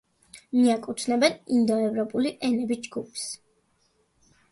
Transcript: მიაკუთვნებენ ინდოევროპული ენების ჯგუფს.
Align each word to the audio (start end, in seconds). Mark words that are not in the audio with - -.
მიაკუთვნებენ 0.59 1.35
ინდოევროპული 1.57 2.31
ენების 2.47 2.81
ჯგუფს. 2.87 3.27